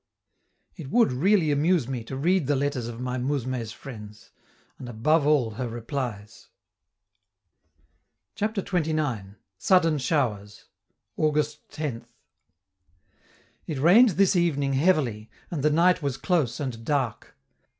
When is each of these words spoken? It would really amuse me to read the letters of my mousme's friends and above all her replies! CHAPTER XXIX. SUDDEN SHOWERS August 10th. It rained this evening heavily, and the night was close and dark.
It 0.77 0.89
would 0.89 1.11
really 1.11 1.51
amuse 1.51 1.87
me 1.87 2.03
to 2.05 2.17
read 2.17 2.47
the 2.47 2.55
letters 2.55 2.87
of 2.87 2.99
my 2.99 3.19
mousme's 3.19 3.71
friends 3.71 4.31
and 4.79 4.89
above 4.89 5.27
all 5.27 5.51
her 5.51 5.69
replies! 5.69 6.49
CHAPTER 8.33 8.63
XXIX. 8.63 9.35
SUDDEN 9.59 9.99
SHOWERS 9.99 10.65
August 11.17 11.69
10th. 11.69 12.05
It 13.67 13.77
rained 13.77 14.09
this 14.17 14.35
evening 14.35 14.73
heavily, 14.73 15.29
and 15.51 15.61
the 15.61 15.69
night 15.69 16.01
was 16.01 16.17
close 16.17 16.59
and 16.59 16.83
dark. 16.83 17.35